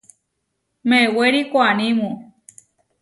Mewéri 0.89 1.41
koanímu. 1.51 2.09